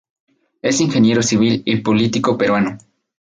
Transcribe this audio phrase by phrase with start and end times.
[0.63, 2.75] Es Ingeniero Civil y político peruano.